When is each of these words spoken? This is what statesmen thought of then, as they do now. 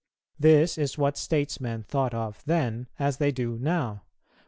This 0.39 0.79
is 0.79 0.97
what 0.97 1.15
statesmen 1.15 1.83
thought 1.83 2.15
of 2.15 2.43
then, 2.45 2.87
as 2.97 3.17
they 3.17 3.31
do 3.31 3.59
now. 3.59 4.01